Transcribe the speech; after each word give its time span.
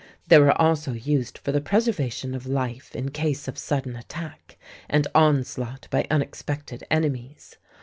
They 0.29 0.39
were 0.39 0.59
also 0.59 0.93
used 0.93 1.37
for 1.37 1.51
the 1.51 1.61
preservation 1.61 2.33
of 2.33 2.47
life 2.47 2.95
in 2.95 3.11
case 3.11 3.47
of 3.47 3.55
sudden 3.59 3.95
attack 3.95 4.57
and 4.89 5.05
onslaught 5.13 5.87
by 5.91 6.07
unexpected 6.09 6.83
enemies. 6.89 7.57